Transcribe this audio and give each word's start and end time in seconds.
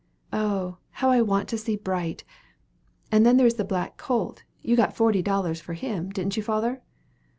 Oh, 0.33 0.77
how 0.93 1.11
I 1.11 1.21
want 1.21 1.47
to 1.49 1.59
see 1.59 1.75
Bright! 1.75 2.23
And 3.11 3.23
then 3.23 3.37
there 3.37 3.45
is 3.45 3.53
the 3.57 3.63
black 3.63 3.97
colt 3.97 4.41
you 4.63 4.75
got 4.75 4.95
forty 4.95 5.21
dollars 5.21 5.61
for 5.61 5.75
him, 5.75 6.09
didn't 6.09 6.35
you, 6.35 6.41
father?" 6.41 6.81